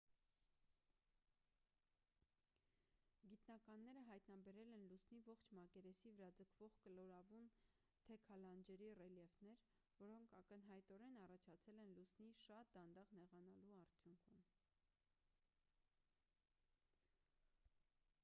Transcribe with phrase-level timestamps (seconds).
[3.31, 7.51] գիտնականները հայտնաբերել են լուսնի ողջ մակերեսի վրա ձգվող կլորավուն
[8.07, 9.61] թեքալանջերի ռելիեֆներ
[10.01, 14.43] որոնք ակնհայտորեն առաջացել են լուսնի շատ դանդաղ նեղանալու արդյունքում